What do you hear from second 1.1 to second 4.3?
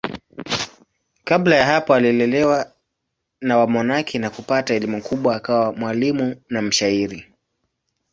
Kabla ya hapo alilelewa na wamonaki na